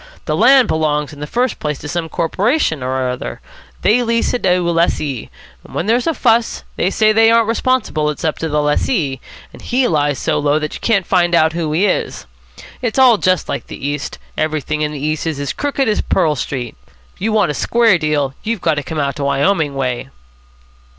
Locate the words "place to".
1.59-1.87